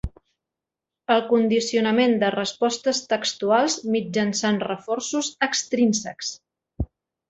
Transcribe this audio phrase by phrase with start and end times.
[1.15, 6.39] El condicionament de respostes textuals mitjançant reforços "extrínsecs".